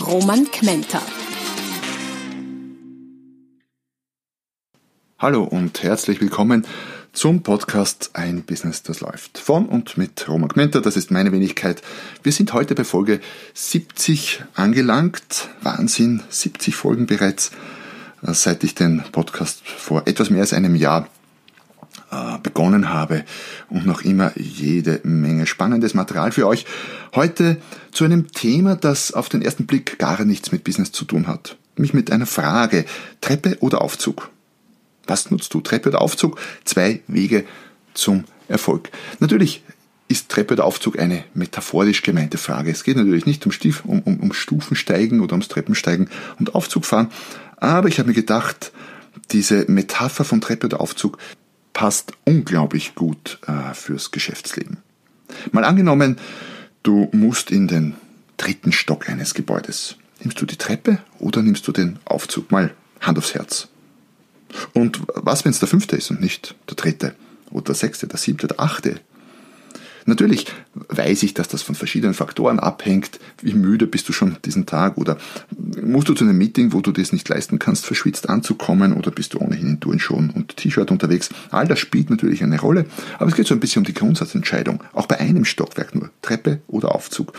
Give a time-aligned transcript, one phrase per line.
[0.00, 1.00] Roman Kmenter.
[5.18, 6.66] Hallo und herzlich willkommen
[7.12, 9.38] zum Podcast Ein Business, das läuft.
[9.38, 11.80] Von und mit Roman Gmenter, das ist meine Wenigkeit.
[12.22, 13.20] Wir sind heute bei Folge
[13.54, 15.48] 70 angelangt.
[15.62, 17.52] Wahnsinn, 70 Folgen bereits,
[18.22, 21.08] äh, seit ich den Podcast vor etwas mehr als einem Jahr
[22.42, 23.24] begonnen habe
[23.68, 26.66] und noch immer jede Menge spannendes Material für euch.
[27.14, 27.58] Heute
[27.92, 31.56] zu einem Thema, das auf den ersten Blick gar nichts mit Business zu tun hat.
[31.76, 32.84] Mich mit einer Frage,
[33.20, 34.30] Treppe oder Aufzug?
[35.06, 35.60] Was nutzt du?
[35.60, 36.38] Treppe oder Aufzug?
[36.64, 37.44] Zwei Wege
[37.94, 38.90] zum Erfolg.
[39.20, 39.62] Natürlich
[40.08, 42.70] ist Treppe oder Aufzug eine metaphorisch gemeinte Frage.
[42.70, 46.84] Es geht natürlich nicht um, Stief, um, um, um Stufensteigen oder ums Treppensteigen und Aufzug
[46.84, 47.08] fahren.
[47.56, 48.72] Aber ich habe mir gedacht,
[49.32, 51.18] diese Metapher von Treppe oder Aufzug
[51.76, 54.78] passt unglaublich gut äh, fürs Geschäftsleben.
[55.52, 56.16] Mal angenommen,
[56.82, 57.96] du musst in den
[58.38, 59.96] dritten Stock eines Gebäudes.
[60.20, 62.50] Nimmst du die Treppe oder nimmst du den Aufzug?
[62.50, 63.68] Mal Hand aufs Herz.
[64.72, 67.14] Und was, wenn es der fünfte ist und nicht der dritte
[67.50, 68.98] oder der sechste, der siebte, der achte?
[70.06, 73.18] Natürlich weiß ich, dass das von verschiedenen Faktoren abhängt.
[73.42, 75.18] Wie müde bist du schon diesen Tag oder
[75.82, 79.34] musst du zu einem Meeting, wo du das nicht leisten kannst, verschwitzt anzukommen oder bist
[79.34, 81.30] du ohnehin in Turnschuhen und T-Shirt unterwegs?
[81.50, 82.86] All das spielt natürlich eine Rolle,
[83.18, 84.82] aber es geht so ein bisschen um die Grundsatzentscheidung.
[84.92, 87.32] Auch bei einem Stockwerk nur, Treppe oder Aufzug.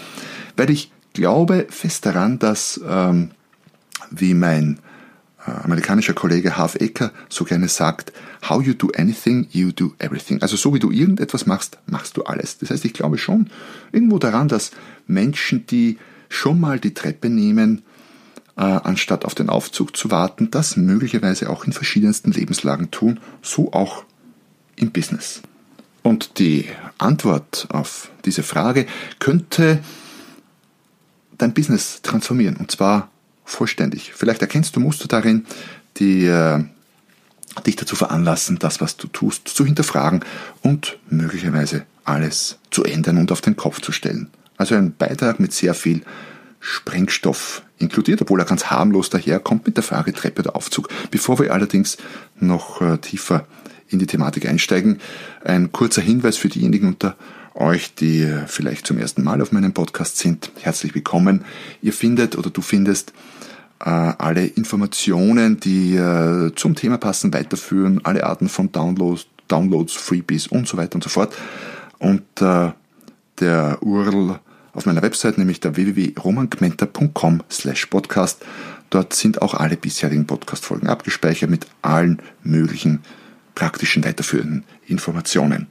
[0.58, 3.32] Weil ich glaube fest daran, dass, ähm,
[4.12, 4.80] wie mein
[5.48, 8.14] amerikanischer Kollege Half Ecker so gerne sagt,
[8.48, 10.42] how you do anything, you do everything.
[10.42, 12.58] Also so wie du irgendetwas machst, machst du alles.
[12.58, 13.50] Das heißt, ich glaube schon
[13.92, 14.72] irgendwo daran, dass
[15.08, 15.98] Menschen, die
[16.30, 17.84] schon mal die Treppe nehmen,
[18.58, 23.72] äh, anstatt auf den Aufzug zu warten, das möglicherweise auch in verschiedensten Lebenslagen tun, so
[23.72, 24.04] auch
[24.76, 25.42] im Business.
[26.04, 26.66] Und die
[26.98, 28.86] Antwort auf diese Frage
[29.20, 29.80] könnte
[31.38, 33.10] dein Business transformieren, und zwar
[33.48, 34.14] vollständig.
[34.14, 35.46] Vielleicht erkennst du Muster darin,
[35.98, 36.64] die äh,
[37.66, 40.20] dich dazu veranlassen, das, was du tust, zu hinterfragen
[40.62, 44.30] und möglicherweise alles zu ändern und auf den Kopf zu stellen.
[44.58, 46.04] Also ein Beitrag mit sehr viel
[46.60, 50.90] Sprengstoff inkludiert, obwohl er ganz harmlos daherkommt mit der Frage Treppe oder Aufzug.
[51.12, 51.98] Bevor wir allerdings
[52.40, 53.48] noch äh, tiefer
[53.88, 55.00] in die Thematik einsteigen,
[55.44, 57.16] ein kurzer Hinweis für diejenigen unter
[57.54, 60.52] euch, die äh, vielleicht zum ersten Mal auf meinem Podcast sind.
[60.60, 61.46] Herzlich willkommen.
[61.82, 63.14] Ihr findet oder du findest
[63.86, 70.68] alle Informationen, die äh, zum Thema passen, weiterführen, alle Arten von Downloads, Downloads, Freebies und
[70.68, 71.36] so weiter und so fort.
[72.00, 72.72] Und äh,
[73.40, 74.40] der URL
[74.74, 78.46] auf meiner Website, nämlich der www.romangmenta.com slash podcast.
[78.90, 83.02] Dort sind auch alle bisherigen Podcast-Folgen abgespeichert mit allen möglichen
[83.56, 85.68] praktischen weiterführenden Informationen.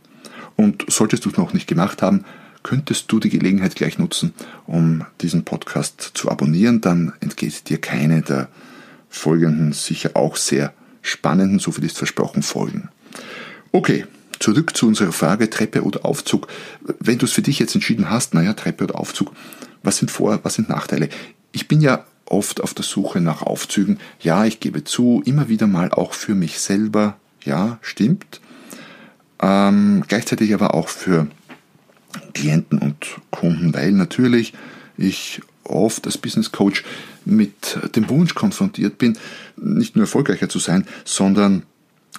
[0.56, 2.24] Und solltest du es noch nicht gemacht haben,
[2.66, 4.34] könntest du die Gelegenheit gleich nutzen,
[4.66, 6.80] um diesen Podcast zu abonnieren.
[6.80, 8.48] Dann entgeht dir keine der
[9.08, 12.88] folgenden, sicher auch sehr spannenden, so viel ist versprochen, Folgen.
[13.70, 14.04] Okay,
[14.40, 16.48] zurück zu unserer Frage Treppe oder Aufzug.
[16.98, 19.30] Wenn du es für dich jetzt entschieden hast, naja, Treppe oder Aufzug,
[19.84, 21.08] was sind Vor-, was sind Nachteile?
[21.52, 24.00] Ich bin ja oft auf der Suche nach Aufzügen.
[24.18, 27.16] Ja, ich gebe zu, immer wieder mal auch für mich selber.
[27.44, 28.40] Ja, stimmt.
[29.40, 31.28] Ähm, gleichzeitig aber auch für
[32.34, 34.52] Klienten und Kunden, weil natürlich
[34.96, 36.84] ich oft als Business Coach
[37.24, 39.18] mit dem Wunsch konfrontiert bin,
[39.56, 41.62] nicht nur erfolgreicher zu sein, sondern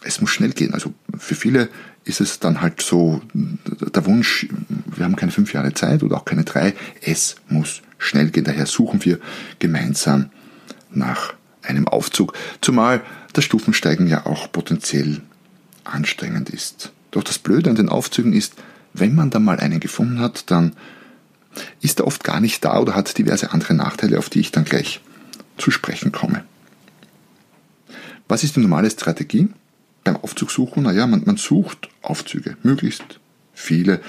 [0.04, 0.74] es muss schnell gehen.
[0.74, 1.70] Also für viele
[2.04, 4.48] ist es dann halt so der Wunsch,
[4.96, 8.44] wir haben keine fünf Jahre Zeit oder auch keine drei, es muss schnell gehen.
[8.44, 9.20] Daher suchen wir
[9.60, 10.30] gemeinsam
[10.92, 11.34] nach
[11.64, 13.02] einem Aufzug, zumal
[13.34, 15.22] das Stufensteigen ja auch potenziell
[15.84, 16.92] anstrengend ist.
[17.12, 18.54] Doch das Blöde an den Aufzügen ist,
[18.94, 20.74] wenn man dann mal einen gefunden hat, dann
[21.82, 24.66] ist er oft gar nicht da oder hat diverse andere Nachteile, auf die ich dann
[24.66, 25.02] gleich
[25.58, 26.44] zu sprechen komme.
[28.28, 29.50] Was ist die normale Strategie
[30.04, 30.84] beim Aufzug suchen?
[30.84, 33.20] Naja, man, man sucht Aufzüge, möglichst
[33.54, 34.02] viele,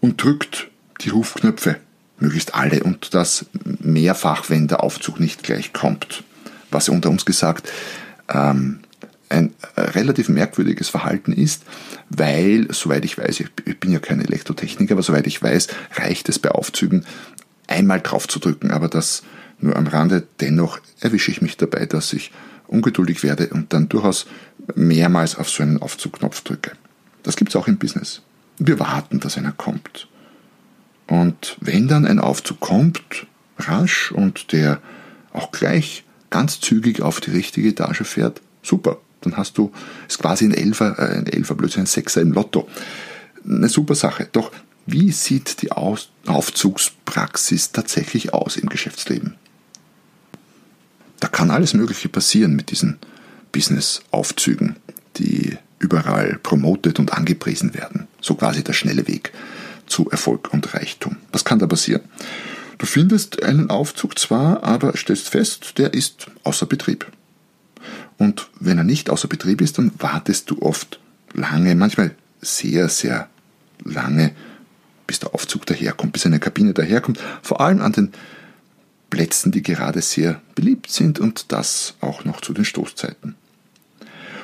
[0.00, 0.68] und drückt
[1.02, 1.76] die Rufknöpfe,
[2.18, 3.46] möglichst alle, und das
[3.80, 6.24] mehrfach, wenn der Aufzug nicht gleich kommt.
[6.70, 7.70] Was unter uns gesagt
[8.28, 8.80] ähm,
[9.28, 11.62] ein relativ merkwürdiges Verhalten ist,
[12.08, 16.38] weil, soweit ich weiß, ich bin ja kein Elektrotechniker, aber soweit ich weiß, reicht es
[16.38, 17.04] bei Aufzügen
[17.66, 19.22] einmal drauf zu drücken, aber das
[19.58, 20.26] nur am Rande.
[20.40, 22.30] Dennoch erwische ich mich dabei, dass ich
[22.66, 24.26] ungeduldig werde und dann durchaus
[24.74, 26.72] mehrmals auf so einen Aufzugknopf drücke.
[27.22, 28.22] Das gibt es auch im Business.
[28.58, 30.08] Wir warten, dass einer kommt.
[31.06, 33.26] Und wenn dann ein Aufzug kommt,
[33.58, 34.80] rasch und der
[35.32, 38.98] auch gleich ganz zügig auf die richtige Etage fährt, super.
[39.24, 39.72] Dann hast du,
[40.08, 42.68] ist quasi ein Elfer, äh, ein Elfer, Blödsinn, ein Sechser im Lotto.
[43.44, 44.28] Eine super Sache.
[44.32, 44.50] Doch
[44.86, 49.36] wie sieht die Aufzugspraxis tatsächlich aus im Geschäftsleben?
[51.20, 52.98] Da kann alles Mögliche passieren mit diesen
[53.52, 54.76] Business-Aufzügen,
[55.16, 58.08] die überall promotet und angepriesen werden.
[58.20, 59.32] So quasi der schnelle Weg
[59.86, 61.16] zu Erfolg und Reichtum.
[61.32, 62.02] Was kann da passieren?
[62.78, 67.06] Du findest einen Aufzug zwar, aber stellst fest, der ist außer Betrieb.
[68.18, 71.00] Und wenn er nicht außer Betrieb ist, dann wartest du oft
[71.32, 73.28] lange, manchmal sehr, sehr
[73.84, 74.32] lange,
[75.06, 77.18] bis der Aufzug daherkommt, bis eine Kabine daherkommt.
[77.42, 78.12] Vor allem an den
[79.10, 83.34] Plätzen, die gerade sehr beliebt sind und das auch noch zu den Stoßzeiten.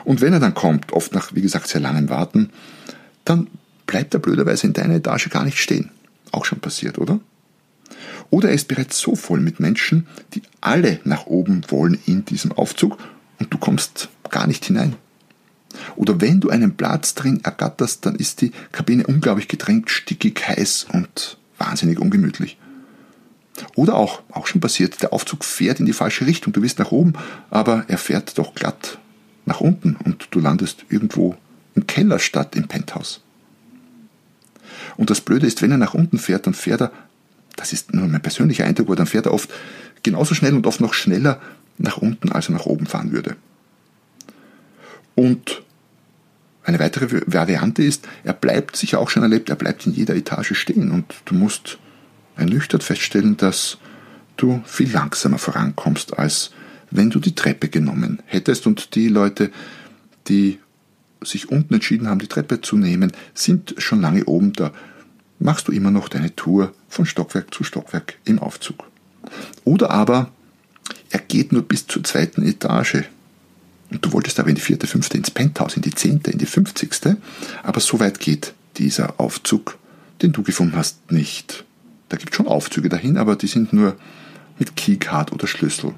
[0.04, 2.50] Und wenn er dann kommt, oft nach, wie gesagt, sehr langem Warten,
[3.24, 3.48] dann
[3.86, 5.90] bleibt er blöderweise in deiner Etage gar nicht stehen.
[6.32, 7.20] Auch schon passiert, oder?
[8.30, 12.52] Oder er ist bereits so voll mit Menschen, die alle nach oben wollen in diesem
[12.52, 12.96] Aufzug
[13.40, 14.94] und du kommst gar nicht hinein.
[15.96, 20.86] Oder wenn du einen Platz drin ergatterst, dann ist die Kabine unglaublich gedrängt, stickig, heiß
[20.92, 22.58] und wahnsinnig ungemütlich.
[23.74, 26.92] Oder auch, auch schon passiert, der Aufzug fährt in die falsche Richtung, du willst nach
[26.92, 27.12] oben,
[27.50, 28.98] aber er fährt doch glatt
[29.44, 31.34] nach unten und du landest irgendwo
[31.74, 33.20] im Keller statt im Penthouse.
[34.96, 36.92] Und das Blöde ist, wenn er nach unten fährt, dann fährt er,
[37.56, 39.50] das ist nur mein persönlicher Eindruck, aber dann fährt er oft
[40.02, 41.40] genauso schnell und oft noch schneller
[41.80, 43.36] nach unten, als er nach oben fahren würde.
[45.14, 45.62] Und
[46.62, 50.54] eine weitere Variante ist, er bleibt, sicher auch schon erlebt, er bleibt in jeder Etage
[50.54, 51.78] stehen und du musst
[52.36, 53.78] ernüchtert feststellen, dass
[54.36, 56.52] du viel langsamer vorankommst, als
[56.90, 59.50] wenn du die Treppe genommen hättest und die Leute,
[60.28, 60.58] die
[61.22, 64.72] sich unten entschieden haben, die Treppe zu nehmen, sind schon lange oben, da
[65.38, 68.84] machst du immer noch deine Tour von Stockwerk zu Stockwerk im Aufzug.
[69.64, 70.30] Oder aber
[71.10, 73.04] er geht nur bis zur zweiten Etage.
[73.90, 76.46] Und du wolltest aber in die vierte, fünfte, ins Penthouse, in die zehnte, in die
[76.46, 77.16] fünfzigste.
[77.62, 79.78] Aber so weit geht dieser Aufzug,
[80.22, 81.64] den du gefunden hast, nicht.
[82.08, 83.96] Da gibt es schon Aufzüge dahin, aber die sind nur
[84.58, 85.94] mit Keycard oder Schlüssel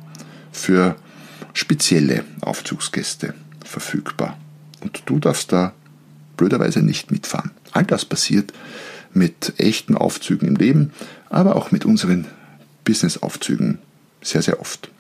[0.53, 0.97] für
[1.53, 3.35] spezielle Aufzugsgäste
[3.65, 4.39] verfügbar.
[4.81, 5.75] Und du darfst da
[6.37, 7.51] blöderweise nicht mitfahren.
[7.73, 8.53] All das passiert
[9.13, 10.93] mit echten Aufzügen im Leben,
[11.29, 12.27] aber auch mit unseren
[12.85, 13.79] Business-Aufzügen
[14.23, 14.91] sehr, sehr oft.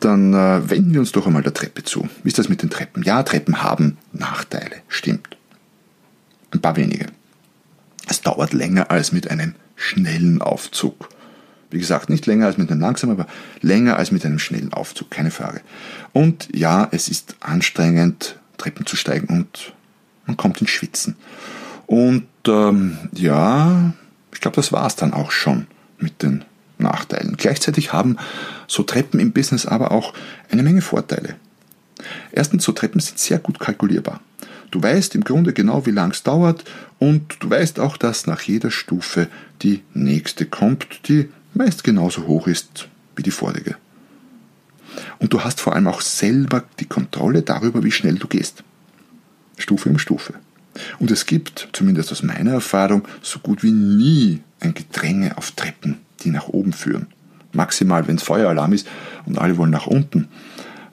[0.00, 2.08] Dann äh, wenden wir uns doch einmal der Treppe zu.
[2.24, 3.04] Wie ist das mit den Treppen?
[3.04, 5.36] Ja, Treppen haben Nachteile, stimmt.
[6.50, 7.06] Ein paar wenige.
[8.08, 11.08] Es dauert länger als mit einem schnellen Aufzug.
[11.70, 13.28] Wie gesagt, nicht länger als mit einem langsamen, aber
[13.60, 15.60] länger als mit einem schnellen Aufzug, keine Frage.
[16.12, 19.72] Und ja, es ist anstrengend, Treppen zu steigen und
[20.26, 21.16] man kommt ins Schwitzen.
[21.86, 23.94] Und ähm, ja,
[24.32, 25.66] ich glaube, das war es dann auch schon
[25.98, 26.44] mit den
[26.78, 27.36] Nachteilen.
[27.36, 28.16] Gleichzeitig haben
[28.66, 30.14] so Treppen im Business aber auch
[30.50, 31.36] eine Menge Vorteile.
[32.32, 34.20] Erstens, so Treppen sind sehr gut kalkulierbar.
[34.70, 36.64] Du weißt im Grunde genau, wie lang es dauert
[36.98, 39.28] und du weißt auch, dass nach jeder Stufe
[39.62, 43.76] die nächste kommt, die meist genauso hoch ist wie die vorige.
[45.18, 48.64] Und du hast vor allem auch selber die Kontrolle darüber, wie schnell du gehst.
[49.58, 50.34] Stufe um Stufe.
[50.98, 55.98] Und es gibt, zumindest aus meiner Erfahrung, so gut wie nie ein Gedränge auf Treppen
[56.24, 57.06] die nach oben führen.
[57.52, 58.86] Maximal, wenn es Feueralarm ist
[59.26, 60.28] und alle wollen nach unten.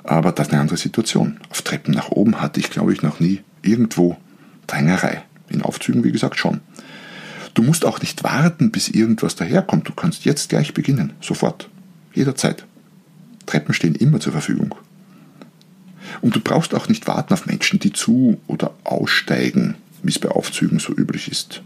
[0.04, 1.40] Aber das ist eine andere Situation.
[1.50, 4.18] Auf Treppen nach oben hatte ich, glaube ich, noch nie irgendwo
[4.68, 5.24] Drängerei.
[5.50, 6.62] In Aufzügen, wie gesagt, schon.
[7.54, 9.88] Du musst auch nicht warten, bis irgendwas daherkommt.
[9.88, 11.14] Du kannst jetzt gleich beginnen.
[11.22, 11.70] Sofort.
[12.14, 12.66] Jederzeit.
[13.46, 14.76] Treppen stehen immer zur Verfügung.
[16.22, 20.30] Und du brauchst auch nicht warten auf Menschen, die zu oder aussteigen, wie es bei
[20.30, 21.62] Aufzügen so üblich ist.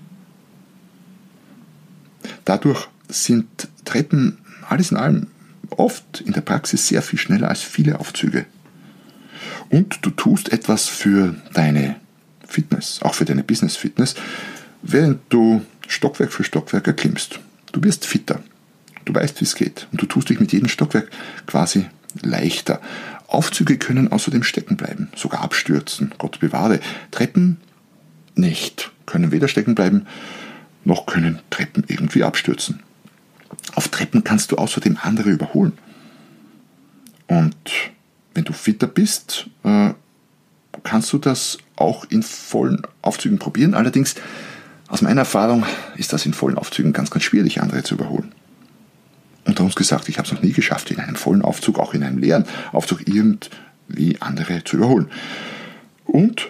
[2.45, 5.27] Dadurch sind Treppen alles in allem
[5.69, 8.45] oft in der Praxis sehr viel schneller als viele Aufzüge.
[9.69, 11.95] Und du tust etwas für deine
[12.47, 14.15] Fitness, auch für deine Business-Fitness,
[14.81, 17.39] während du Stockwerk für Stockwerk erklimmst.
[17.71, 18.41] Du wirst fitter.
[19.05, 19.87] Du weißt, wie es geht.
[19.91, 21.09] Und du tust dich mit jedem Stockwerk
[21.47, 21.85] quasi
[22.21, 22.79] leichter.
[23.33, 26.13] Aufzüge können außerdem stecken bleiben, sogar abstürzen.
[26.17, 26.79] Gott bewahre.
[27.11, 27.57] Treppen
[28.35, 28.91] nicht.
[29.05, 30.07] Können weder stecken bleiben,
[30.85, 32.81] noch können Treppen irgendwie abstürzen.
[33.75, 35.73] Auf Treppen kannst du außerdem andere überholen.
[37.27, 37.55] Und
[38.33, 39.93] wenn du fitter bist, äh,
[40.83, 43.73] kannst du das auch in vollen Aufzügen probieren.
[43.73, 44.15] Allerdings
[44.89, 45.65] Aus meiner Erfahrung
[45.97, 48.31] ist das in vollen Aufzügen ganz, ganz schwierig, andere zu überholen.
[49.53, 52.01] Unter uns gesagt, ich habe es noch nie geschafft, in einem vollen Aufzug, auch in
[52.01, 55.11] einem leeren Aufzug, irgendwie andere zu überholen.
[56.05, 56.49] Und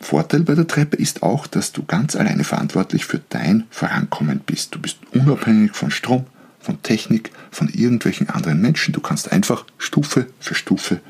[0.00, 4.74] Vorteil bei der Treppe ist auch, dass du ganz alleine verantwortlich für dein Vorankommen bist.
[4.74, 6.24] Du bist unabhängig von Strom,
[6.60, 8.94] von Technik, von irgendwelchen anderen Menschen.
[8.94, 11.00] Du kannst einfach Stufe für Stufe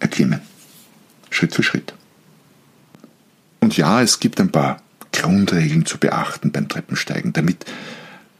[0.00, 0.40] erklimmen.
[1.30, 1.94] Schritt für Schritt.
[3.60, 7.64] Und ja, es gibt ein paar Grundregeln zu beachten beim Treppensteigen, damit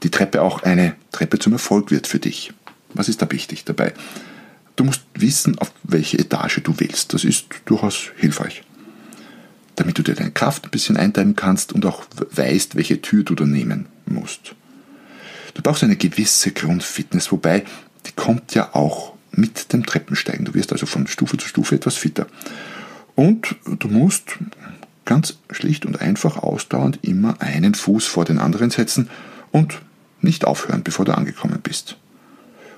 [0.04, 2.52] die Treppe auch eine Treppe zum Erfolg wird für dich.
[2.92, 3.92] Was ist da wichtig dabei?
[4.76, 7.14] Du musst wissen, auf welche Etage du willst.
[7.14, 8.62] Das ist durchaus hilfreich.
[9.76, 13.34] Damit du dir deine Kraft ein bisschen einteilen kannst und auch weißt, welche Tür du
[13.34, 14.54] da nehmen musst.
[15.54, 17.64] Du brauchst eine gewisse Grundfitness, wobei
[18.06, 20.44] die kommt ja auch mit dem Treppensteigen.
[20.44, 22.26] Du wirst also von Stufe zu Stufe etwas fitter.
[23.14, 24.38] Und du musst
[25.04, 29.08] ganz schlicht und einfach ausdauernd immer einen Fuß vor den anderen setzen
[29.50, 29.80] und
[30.24, 31.96] nicht aufhören, bevor du angekommen bist.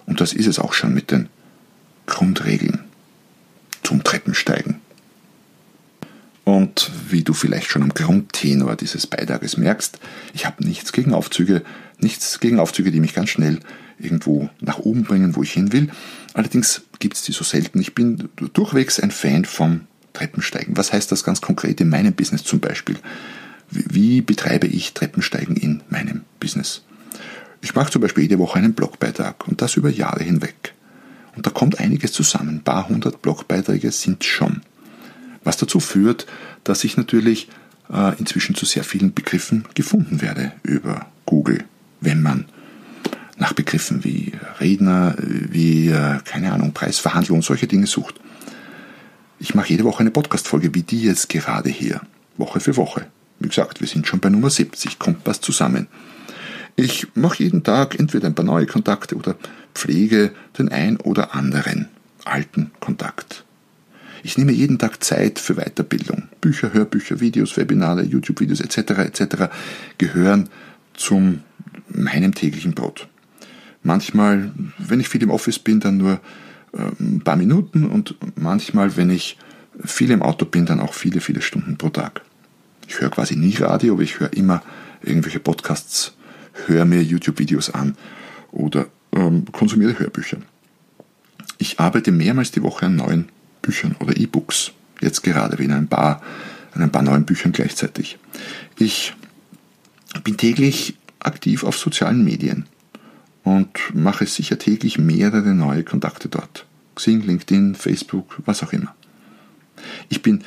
[0.06, 1.28] Und das ist es auch schon mit den
[2.06, 2.84] Grundregeln
[3.82, 4.80] zum Treppensteigen.
[6.44, 9.98] Und wie du vielleicht schon am Grundtenor dieses Beitrages merkst,
[10.32, 11.62] ich habe nichts gegen Aufzüge,
[11.98, 13.58] nichts gegen Aufzüge, die mich ganz schnell
[13.98, 15.90] irgendwo nach oben bringen, wo ich hin will.
[16.34, 17.80] Allerdings gibt es die so selten.
[17.80, 20.76] Ich bin durchwegs ein Fan vom Treppensteigen.
[20.76, 22.96] Was heißt das ganz konkret in meinem Business zum Beispiel?
[23.70, 26.82] Wie betreibe ich Treppensteigen in meinem Business?
[27.66, 30.72] Ich mache zum Beispiel jede Woche einen Blogbeitrag und das über Jahre hinweg.
[31.34, 32.58] Und da kommt einiges zusammen.
[32.58, 34.60] Ein paar hundert Blogbeiträge sind schon.
[35.42, 36.28] Was dazu führt,
[36.62, 37.48] dass ich natürlich
[37.92, 41.64] äh, inzwischen zu sehr vielen Begriffen gefunden werde über Google,
[42.00, 42.44] wenn man
[43.36, 44.30] nach Begriffen wie
[44.60, 48.14] Redner, wie, äh, keine Ahnung, Preisverhandlung solche Dinge sucht.
[49.40, 52.00] Ich mache jede Woche eine Podcast-Folge wie die jetzt gerade hier,
[52.36, 53.06] Woche für Woche.
[53.40, 55.88] Wie gesagt, wir sind schon bei Nummer 70, kommt was zusammen.
[56.76, 59.34] Ich mache jeden Tag entweder ein paar neue Kontakte oder
[59.74, 61.88] pflege den ein oder anderen
[62.24, 63.44] alten Kontakt.
[64.22, 66.24] Ich nehme jeden Tag Zeit für Weiterbildung.
[66.40, 68.78] Bücher, Hörbücher, Videos, Webinare, YouTube-Videos etc.
[68.98, 69.36] etc.
[69.98, 70.48] gehören
[70.94, 71.40] zum
[71.88, 73.08] meinem täglichen Brot.
[73.82, 76.20] Manchmal, wenn ich viel im Office bin, dann nur
[76.72, 79.38] äh, ein paar Minuten und manchmal, wenn ich
[79.84, 82.22] viel im Auto bin, dann auch viele, viele Stunden pro Tag.
[82.88, 84.62] Ich höre quasi nie Radio, aber ich höre immer
[85.02, 86.14] irgendwelche Podcasts,
[86.66, 87.96] höre mir YouTube-Videos an
[88.52, 90.38] oder ähm, konsumiere Hörbücher.
[91.58, 93.28] Ich arbeite mehrmals die Woche an neuen
[93.62, 94.72] Büchern oder E-Books.
[95.00, 96.22] Jetzt gerade wie in ein paar,
[96.72, 98.18] an ein paar neuen Büchern gleichzeitig.
[98.78, 99.14] Ich
[100.24, 102.66] bin täglich aktiv auf sozialen Medien
[103.42, 106.66] und mache sicher täglich mehrere neue Kontakte dort.
[106.94, 108.94] Xing, LinkedIn, Facebook, was auch immer.
[110.08, 110.42] Ich bin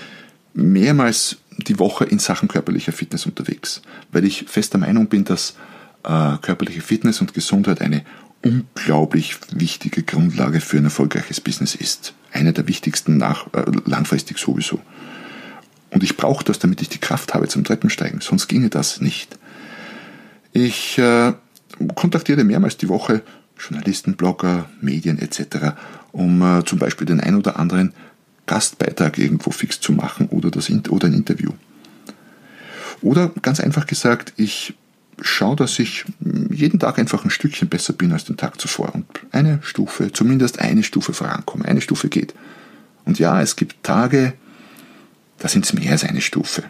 [0.53, 5.55] mehrmals die Woche in Sachen körperlicher Fitness unterwegs, weil ich fester Meinung bin, dass
[6.03, 8.03] äh, körperliche Fitness und Gesundheit eine
[8.43, 12.13] unglaublich wichtige Grundlage für ein erfolgreiches Business ist.
[12.31, 14.79] Eine der wichtigsten nach, äh, langfristig sowieso.
[15.91, 19.37] Und ich brauche das, damit ich die Kraft habe zum Treppensteigen, sonst ginge das nicht.
[20.53, 21.33] Ich äh,
[21.95, 23.23] kontaktiere mehrmals die Woche
[23.57, 25.73] Journalisten, Blogger, Medien etc.,
[26.11, 27.93] um äh, zum Beispiel den ein oder anderen
[28.45, 31.51] Gastbeitrag irgendwo fix zu machen oder, das, oder ein Interview.
[33.01, 34.73] Oder ganz einfach gesagt, ich
[35.21, 36.05] schaue, dass ich
[36.49, 40.59] jeden Tag einfach ein Stückchen besser bin als den Tag zuvor und eine Stufe, zumindest
[40.59, 41.65] eine Stufe vorankomme.
[41.65, 42.33] Eine Stufe geht.
[43.05, 44.33] Und ja, es gibt Tage,
[45.37, 46.63] da sind es mehr als eine Stufe.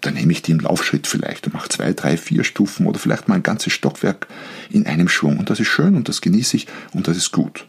[0.00, 3.28] Da nehme ich die im Laufschritt vielleicht und mache zwei, drei, vier Stufen oder vielleicht
[3.28, 4.26] mal ein ganzes Stockwerk
[4.70, 5.38] in einem Schwung.
[5.38, 7.66] Und das ist schön und das genieße ich und das ist gut.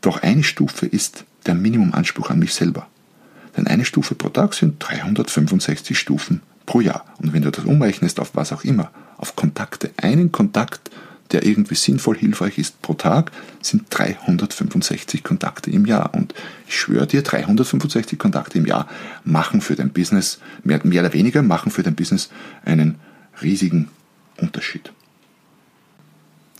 [0.00, 2.88] Doch eine Stufe ist der Minimumanspruch an mich selber.
[3.56, 7.04] Denn eine Stufe pro Tag sind 365 Stufen pro Jahr.
[7.18, 10.90] Und wenn du das umrechnest auf was auch immer, auf Kontakte, einen Kontakt,
[11.32, 16.14] der irgendwie sinnvoll hilfreich ist pro Tag, sind 365 Kontakte im Jahr.
[16.14, 16.34] Und
[16.68, 18.86] ich schwöre dir, 365 Kontakte im Jahr
[19.24, 22.30] machen für dein Business, mehr, mehr oder weniger, machen für dein Business
[22.64, 22.96] einen
[23.42, 23.88] riesigen
[24.36, 24.92] Unterschied.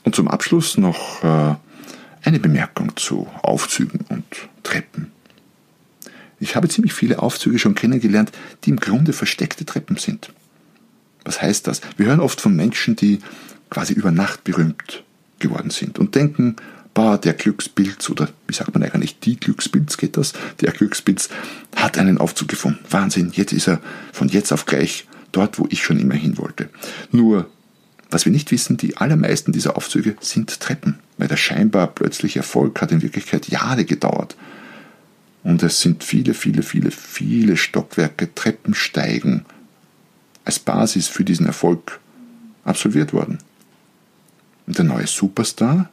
[0.05, 1.55] Und zum Abschluss noch äh,
[2.23, 4.25] eine Bemerkung zu Aufzügen und
[4.63, 5.13] Treppen.
[6.39, 8.33] Ich habe ziemlich viele Aufzüge schon kennengelernt,
[8.65, 10.33] die im Grunde versteckte Treppen sind.
[11.25, 11.81] Was heißt das?
[11.97, 13.21] Wir hören oft von Menschen, die
[13.71, 15.03] quasi über Nacht berühmt
[15.39, 16.57] geworden sind und denken,
[16.95, 20.33] bah, der Glückspilz oder wie sagt man eigentlich, die Glückspilz geht das?
[20.61, 21.29] Der Glückspilz
[21.75, 22.79] hat einen Aufzug gefunden.
[22.89, 23.81] Wahnsinn, jetzt ist er
[24.13, 26.71] von jetzt auf gleich dort, wo ich schon immer hin wollte.
[27.13, 27.51] Nur,
[28.11, 32.81] was wir nicht wissen, die allermeisten dieser Aufzüge sind Treppen, weil der scheinbar plötzliche Erfolg
[32.81, 34.37] hat in Wirklichkeit Jahre gedauert.
[35.47, 39.45] Und es sind viele, viele, viele, viele Stockwerke, Treppensteigen
[40.45, 42.01] als Basis für diesen Erfolg
[42.65, 43.39] absolviert worden.
[44.67, 45.89] Und der neue Superstar,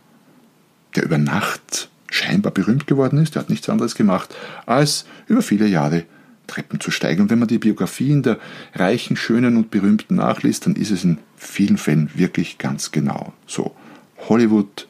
[0.96, 4.34] der über Nacht scheinbar berühmt geworden ist, der hat nichts anderes gemacht,
[4.66, 6.06] als über viele Jahre
[6.48, 7.22] Treppen zu steigen.
[7.22, 8.40] Und wenn man die Biografien der
[8.74, 13.76] reichen, schönen und berühmten nachliest, dann ist es in vielen Fällen wirklich ganz genau so.
[14.30, 14.88] Hollywood,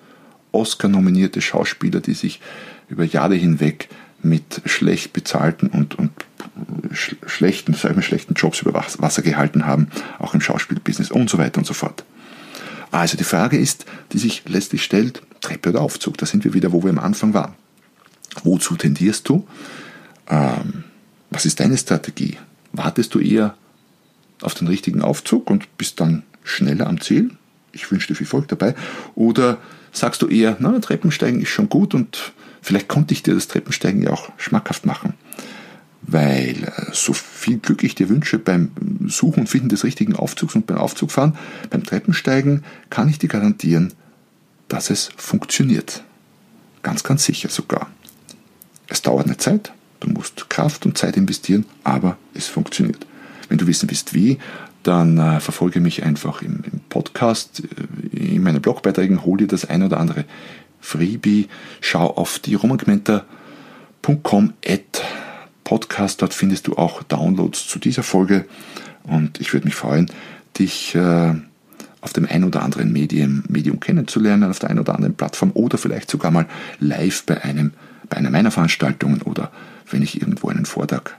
[0.54, 2.40] Oscar-nominierte Schauspieler, die sich
[2.88, 3.90] über Jahre hinweg
[4.24, 6.12] mit schlecht bezahlten und, und
[6.94, 9.88] sch schlechten, sag ich mal, schlechten Jobs über Wasser gehalten haben,
[10.20, 12.04] auch im Schauspielbusiness und so weiter und so fort.
[12.92, 16.72] Also die Frage ist, die sich letztlich stellt, Treppe oder Aufzug, da sind wir wieder,
[16.72, 17.56] wo wir am Anfang waren.
[18.44, 19.48] Wozu tendierst du?
[20.30, 20.84] Ähm,
[21.30, 22.38] was ist deine Strategie?
[22.72, 23.56] Wartest du eher
[24.42, 27.32] auf den richtigen Aufzug und bist dann schneller am Ziel?
[27.72, 28.76] Ich wünsche dir viel Erfolg dabei.
[29.16, 29.58] Oder
[29.92, 34.02] sagst du eher, na, Treppensteigen ist schon gut und vielleicht konnte ich dir das Treppensteigen
[34.02, 35.14] ja auch schmackhaft machen.
[36.02, 38.72] Weil äh, so viel Glück ich dir wünsche beim
[39.08, 41.38] Suchen und Finden des richtigen Aufzugs und beim Aufzugfahren,
[41.70, 43.94] beim Treppensteigen kann ich dir garantieren,
[44.68, 46.04] dass es funktioniert.
[46.82, 47.90] Ganz, ganz sicher sogar.
[48.88, 53.06] Es dauert eine Zeit, du musst Kraft und Zeit investieren, aber es funktioniert.
[53.48, 54.40] Wenn du wissen willst, wie,
[54.84, 57.64] dann äh, verfolge mich einfach im, im Podcast,
[58.14, 60.26] äh, in meinen Blogbeiträgen, hol dir das ein oder andere
[60.84, 61.48] Freebie,
[61.82, 64.54] schau auf die romangmenta.com
[65.64, 68.46] Podcast, dort findest du auch Downloads zu dieser Folge
[69.04, 70.12] und ich würde mich freuen,
[70.60, 71.34] dich äh,
[72.02, 75.78] auf dem ein oder anderen Medium, Medium kennenzulernen, auf der einen oder anderen Plattform oder
[75.78, 76.48] vielleicht sogar mal
[76.80, 77.72] live bei einem
[78.10, 79.52] bei einer meiner Veranstaltungen oder
[79.90, 81.18] wenn ich irgendwo einen Vortrag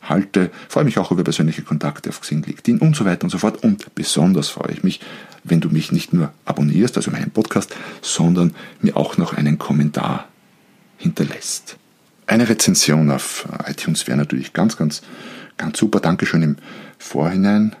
[0.00, 0.50] halte.
[0.68, 3.62] Freue mich auch über persönliche Kontakte auf Xing, LinkedIn und so weiter und so fort.
[3.62, 5.00] Und besonders freue ich mich,
[5.44, 10.28] wenn du mich nicht nur abonnierst, also meinen Podcast, sondern mir auch noch einen Kommentar
[10.96, 11.76] hinterlässt.
[12.26, 15.02] Eine Rezension auf iTunes wäre natürlich ganz, ganz,
[15.58, 16.00] ganz super.
[16.00, 16.56] Dankeschön im
[16.98, 17.76] Vorhinein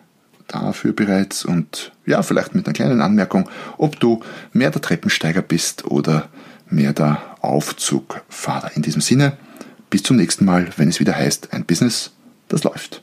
[0.46, 5.86] dafür bereits und ja, vielleicht mit einer kleinen Anmerkung, ob du mehr der Treppensteiger bist
[5.86, 6.28] oder
[6.68, 8.72] mehr der Aufzugfahrer.
[8.74, 9.38] In diesem Sinne,
[9.88, 12.10] bis zum nächsten Mal, wenn es wieder heißt, ein Business,
[12.48, 13.02] das läuft.